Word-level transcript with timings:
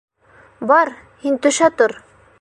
—Бар, 0.71 0.91
һин 1.27 1.39
төшә 1.45 1.73
тор. 1.83 1.99